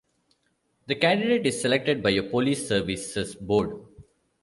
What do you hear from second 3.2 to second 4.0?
board.